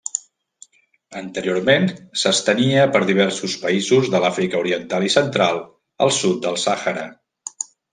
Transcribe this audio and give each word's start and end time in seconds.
Anteriorment 1.21 1.85
s'estenia 2.23 2.87
per 2.97 3.03
diversos 3.11 3.59
països 3.69 4.11
de 4.17 4.25
l'Àfrica 4.27 4.67
oriental 4.67 5.09
i 5.13 5.17
central 5.21 5.65
al 6.09 6.17
sud 6.23 6.45
del 6.49 6.63
Sàhara. 6.69 7.11